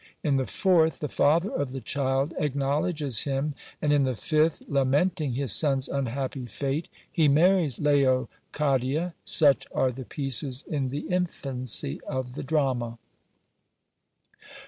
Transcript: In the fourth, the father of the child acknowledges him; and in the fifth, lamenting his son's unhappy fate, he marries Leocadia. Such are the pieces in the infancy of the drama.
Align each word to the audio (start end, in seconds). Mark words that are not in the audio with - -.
In 0.23 0.37
the 0.37 0.47
fourth, 0.47 0.97
the 0.97 1.07
father 1.07 1.51
of 1.51 1.73
the 1.73 1.79
child 1.79 2.33
acknowledges 2.39 3.19
him; 3.21 3.53
and 3.83 3.93
in 3.93 4.01
the 4.01 4.15
fifth, 4.15 4.63
lamenting 4.67 5.33
his 5.33 5.51
son's 5.51 5.87
unhappy 5.87 6.47
fate, 6.47 6.89
he 7.11 7.27
marries 7.27 7.77
Leocadia. 7.77 9.13
Such 9.25 9.67
are 9.75 9.91
the 9.91 10.05
pieces 10.05 10.63
in 10.67 10.89
the 10.89 11.01
infancy 11.01 12.01
of 12.07 12.33
the 12.33 12.41
drama. 12.41 12.97